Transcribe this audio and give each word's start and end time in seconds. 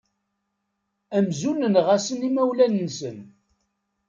Amzun 1.17 1.57
nenɣa-asen 1.61 2.27
imawlan-nsen. 2.29 3.17